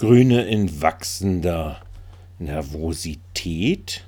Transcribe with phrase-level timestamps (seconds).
[0.00, 1.82] Grüne in wachsender
[2.38, 4.06] Nervosität?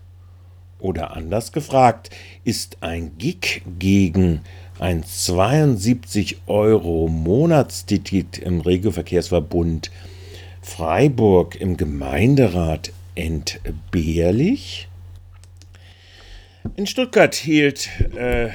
[0.79, 2.09] Oder anders gefragt,
[2.45, 4.41] ist ein Gig gegen
[4.79, 9.91] ein 72 Euro Monatsticket im Regelverkehrsverbund
[10.63, 14.89] Freiburg im Gemeinderat entbehrlich?
[16.75, 18.49] In Stuttgart hielt äh,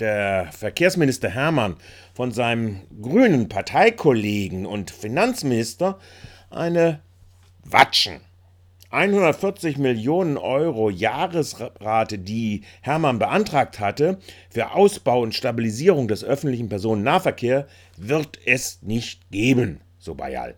[0.00, 1.76] der Verkehrsminister Hermann
[2.12, 6.00] von seinem grünen Parteikollegen und Finanzminister
[6.54, 7.00] eine
[7.64, 8.20] Watschen.
[8.90, 14.18] 140 Millionen Euro Jahresrate, die Hermann beantragt hatte,
[14.50, 17.64] für Ausbau und Stabilisierung des öffentlichen Personennahverkehrs,
[17.96, 20.56] wird es nicht geben, so Bayal.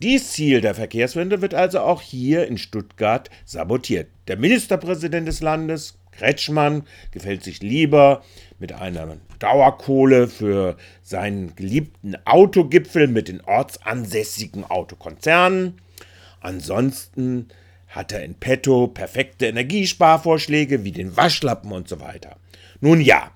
[0.00, 4.08] Dies Ziel der Verkehrswende wird also auch hier in Stuttgart sabotiert.
[4.28, 8.22] Der Ministerpräsident des Landes, Kretschmann, gefällt sich lieber
[8.58, 15.80] mit einer Dauerkohle für seinen geliebten Autogipfel mit den ortsansässigen Autokonzernen.
[16.40, 17.48] Ansonsten
[17.88, 22.36] hat er in petto perfekte Energiesparvorschläge wie den Waschlappen und so weiter.
[22.80, 23.32] Nun ja,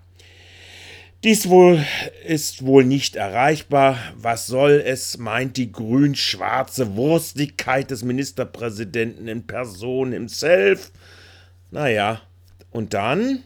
[1.24, 1.84] dies wohl
[2.26, 3.98] ist wohl nicht erreichbar.
[4.16, 10.92] Was soll es, meint die grün-schwarze Wurstigkeit des Ministerpräsidenten in Person himself?
[11.70, 12.20] Naja,
[12.76, 13.42] und dann?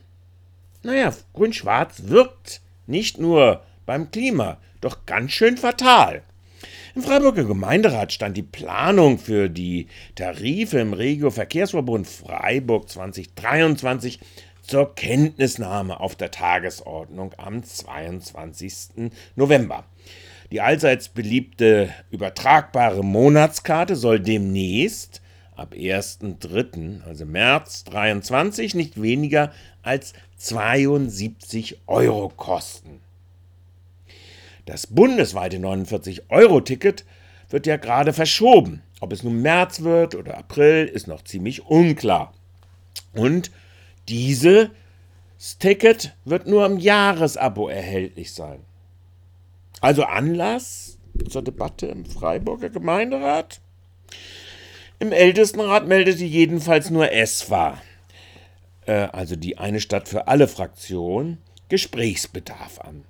[0.83, 6.23] Naja, grün-schwarz wirkt nicht nur beim Klima, doch ganz schön fatal.
[6.95, 14.19] Im Freiburger Gemeinderat stand die Planung für die Tarife im Regio-Verkehrsverbund Freiburg 2023
[14.63, 19.11] zur Kenntnisnahme auf der Tagesordnung am 22.
[19.37, 19.85] November.
[20.51, 25.23] Die allseits beliebte übertragbare Monatskarte soll demnächst
[25.61, 33.01] ab 1.3., also März 23, nicht weniger als 72 Euro kosten.
[34.65, 37.05] Das bundesweite 49-Euro-Ticket
[37.51, 38.83] wird ja gerade verschoben.
[39.01, 42.33] Ob es nun März wird oder April, ist noch ziemlich unklar.
[43.13, 43.51] Und
[44.09, 44.69] dieses
[45.59, 48.61] Ticket wird nur im Jahresabo erhältlich sein.
[49.81, 50.99] Also Anlass
[51.29, 53.61] zur Debatte im Freiburger Gemeinderat?
[55.03, 57.79] Im Ältestenrat meldete jedenfalls nur ESFA,
[58.85, 61.39] äh, also die eine Stadt für alle Fraktionen,
[61.71, 63.05] Gesprächsbedarf an.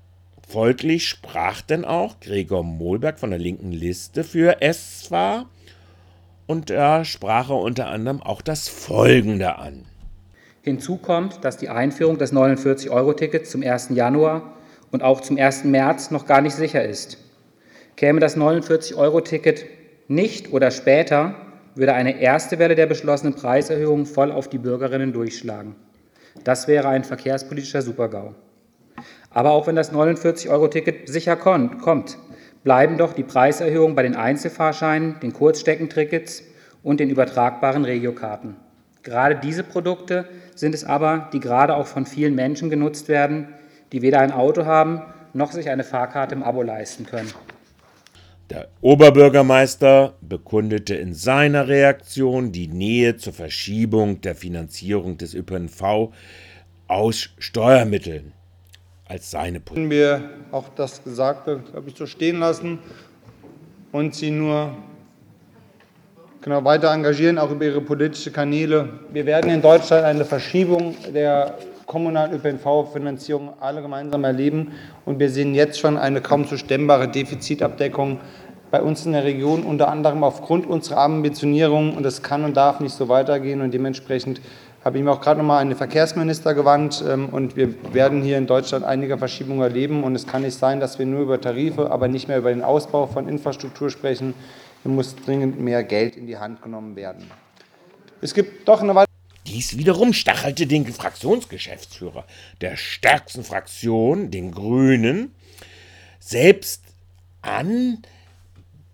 [0.49, 5.47] Folglich sprach denn auch Gregor Mohlberg von der linken Liste für ESFA
[6.47, 9.84] und da sprach er unter anderem auch das Folgende an.
[10.62, 13.89] Hinzu kommt, dass die Einführung des 49-Euro-Tickets zum 1.
[13.95, 14.56] Januar
[14.93, 15.65] und auch zum 1.
[15.65, 17.19] März noch gar nicht sicher ist.
[17.97, 19.65] Käme das 49-Euro-Ticket
[20.06, 21.34] nicht oder später,
[21.81, 25.75] würde eine erste Welle der beschlossenen Preiserhöhung voll auf die Bürgerinnen durchschlagen.
[26.45, 28.35] Das wäre ein verkehrspolitischer Supergau.
[29.31, 32.19] Aber auch wenn das 49-Euro-Ticket sicher kommt,
[32.63, 36.45] bleiben doch die Preiserhöhungen bei den Einzelfahrscheinen, den Kurzstreckentrickets
[36.83, 38.57] und den übertragbaren Regiokarten.
[39.03, 43.49] Gerade diese Produkte sind es aber, die gerade auch von vielen Menschen genutzt werden,
[43.93, 45.03] die weder ein Auto haben
[45.33, 47.33] noch sich eine Fahrkarte im Abo leisten können.
[48.50, 56.12] Der Oberbürgermeister bekundete in seiner Reaktion die Nähe zur Verschiebung der Finanzierung des ÖPNV
[56.88, 58.33] aus Steuermitteln
[59.06, 59.91] als seine Position.
[59.91, 62.81] wir auch das Gesagte, glaube ich, so stehen lassen
[63.93, 64.77] und Sie nur
[66.41, 68.88] genau, weiter engagieren, auch über Ihre politischen Kanäle.
[69.12, 71.56] Wir werden in Deutschland eine Verschiebung der
[71.91, 74.71] kommunalen ÖPNV-Finanzierung alle gemeinsam erleben.
[75.05, 78.21] Und wir sehen jetzt schon eine kaum zu stemmbare Defizitabdeckung
[78.71, 81.97] bei uns in der Region, unter anderem aufgrund unserer Ambitionierung.
[81.97, 83.61] Und das kann und darf nicht so weitergehen.
[83.61, 84.41] Und dementsprechend
[84.84, 88.23] habe ich mir auch gerade noch mal an den Verkehrsminister gewandt ähm, und wir werden
[88.23, 91.39] hier in Deutschland einige Verschiebungen erleben und es kann nicht sein, dass wir nur über
[91.39, 94.33] Tarife, aber nicht mehr über den Ausbau von Infrastruktur sprechen.
[94.83, 97.31] Hier muss dringend mehr Geld in die Hand genommen werden.
[98.23, 99.09] Es gibt doch eine weitere
[99.50, 102.25] dies wiederum stachelte den Fraktionsgeschäftsführer
[102.61, 105.34] der stärksten Fraktion, den Grünen,
[106.21, 106.83] selbst
[107.43, 107.99] an,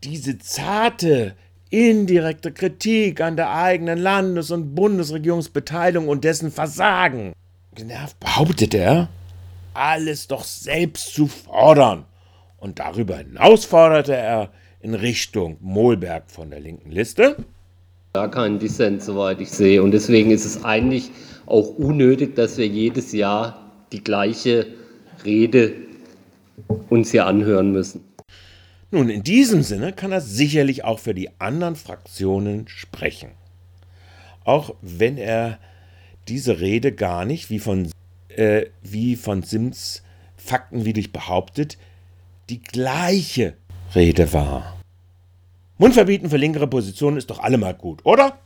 [0.03, 1.35] diese zarte
[1.69, 7.35] indirekte Kritik an der eigenen Landes- und Bundesregierungsbeteiligung und dessen Versagen.
[7.75, 9.09] Genervt behauptet er,
[9.75, 12.07] alles doch selbst zu fordern.
[12.57, 14.51] Und darüber hinaus forderte er
[14.81, 17.37] in Richtung Mohlberg von der linken Liste.
[18.17, 19.83] Gar keinen Dissens, soweit ich sehe.
[19.83, 21.11] Und deswegen ist es eigentlich
[21.45, 24.69] auch unnötig, dass wir jedes Jahr die gleiche
[25.23, 25.75] Rede
[26.89, 28.05] uns hier anhören müssen.
[28.91, 33.33] Nun, in diesem Sinne kann er sicherlich auch für die anderen Fraktionen sprechen.
[34.45, 35.59] Auch wenn er
[36.27, 37.91] diese Rede gar nicht, wie von,
[38.29, 40.03] äh, wie von Sims
[40.39, 41.77] faktenwidrig behauptet,
[42.49, 43.59] die gleiche
[43.95, 44.75] Rede war.
[45.79, 48.39] Mundverbieten für linkere Positionen ist doch allemal gut, oder?